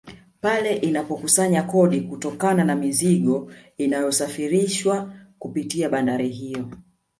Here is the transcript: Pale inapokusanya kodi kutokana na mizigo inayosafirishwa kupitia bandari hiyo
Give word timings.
Pale 0.41 0.75
inapokusanya 0.75 1.63
kodi 1.63 2.01
kutokana 2.01 2.63
na 2.63 2.75
mizigo 2.75 3.51
inayosafirishwa 3.77 5.13
kupitia 5.39 5.89
bandari 5.89 6.29
hiyo 6.29 6.71